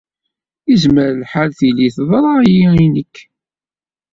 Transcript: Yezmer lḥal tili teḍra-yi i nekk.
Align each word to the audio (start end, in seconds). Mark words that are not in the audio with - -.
Yezmer 0.69 1.09
lḥal 1.21 1.49
tili 1.59 1.87
teḍra-yi 1.95 2.61
i 2.83 2.85
nekk. 2.93 3.15